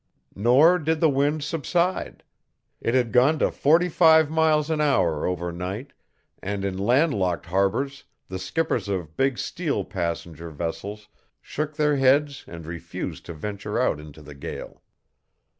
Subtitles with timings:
[0.35, 2.23] Nor did the wind subside.
[2.79, 5.93] It had gone to forty five miles an hour over night,
[6.41, 11.07] and in landlocked harbors the skippers of big steel passenger vessels
[11.39, 14.81] shook their heads and refused to venture out into the gale.